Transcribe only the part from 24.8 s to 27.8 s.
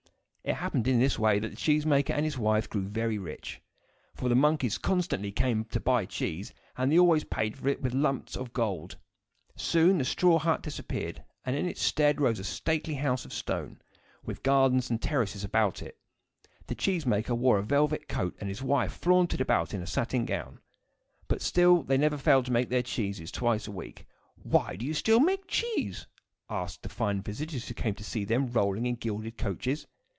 you still make cheese?" asked the fine visitors who